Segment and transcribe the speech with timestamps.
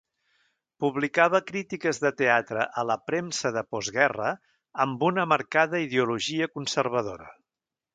[0.85, 4.35] Publicava crítiques de teatre a la premsa de postguerra,
[4.89, 7.35] amb una marcada ideologia conservadora.